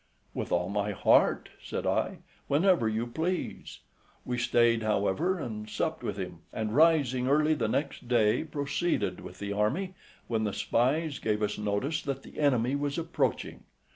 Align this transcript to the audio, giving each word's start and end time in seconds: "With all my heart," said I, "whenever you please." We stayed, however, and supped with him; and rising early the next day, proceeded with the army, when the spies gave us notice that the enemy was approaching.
"With 0.33 0.51
all 0.51 0.67
my 0.67 0.93
heart," 0.93 1.49
said 1.63 1.85
I, 1.85 2.23
"whenever 2.47 2.89
you 2.89 3.05
please." 3.05 3.81
We 4.25 4.39
stayed, 4.39 4.81
however, 4.81 5.37
and 5.37 5.69
supped 5.69 6.01
with 6.01 6.17
him; 6.17 6.39
and 6.51 6.75
rising 6.75 7.27
early 7.27 7.53
the 7.53 7.67
next 7.67 8.07
day, 8.07 8.43
proceeded 8.43 9.19
with 9.19 9.37
the 9.37 9.53
army, 9.53 9.93
when 10.27 10.43
the 10.43 10.53
spies 10.53 11.19
gave 11.19 11.43
us 11.43 11.59
notice 11.59 12.01
that 12.01 12.23
the 12.23 12.39
enemy 12.39 12.75
was 12.75 12.97
approaching. 12.97 13.63